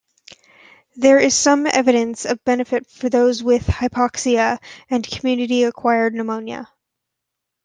[0.95, 4.57] There is some evidence of benefit for those with hypoxia
[4.89, 6.67] and community acquired pneumonia.